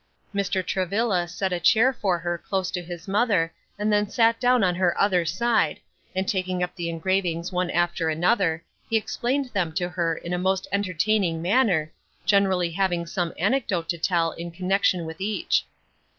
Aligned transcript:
Mr. 0.33 0.65
Travilla 0.65 1.27
set 1.27 1.53
a 1.53 1.59
chair 1.59 1.93
for 1.93 2.17
her 2.17 2.35
close 2.35 2.71
to 2.71 2.81
his 2.81 3.07
mother 3.07 3.53
and 3.77 3.93
then 3.93 4.09
sat 4.09 4.39
down 4.39 4.63
on 4.63 4.73
her 4.73 4.99
other 4.99 5.25
side, 5.25 5.79
and 6.15 6.27
taking 6.27 6.63
up 6.63 6.73
the 6.75 6.89
engravings 6.89 7.51
one 7.51 7.69
after 7.69 8.09
another, 8.09 8.63
he 8.89 8.97
explained 8.97 9.51
them 9.53 9.71
to 9.73 9.89
her 9.89 10.15
in 10.15 10.33
a 10.33 10.39
most 10.39 10.67
entertaining 10.71 11.39
manner, 11.39 11.91
generally 12.25 12.71
having 12.71 13.05
some 13.05 13.31
anecdote 13.37 13.87
to 13.89 13.97
tell 13.99 14.31
in 14.31 14.49
connection 14.49 15.05
with 15.05 15.21
each. 15.21 15.67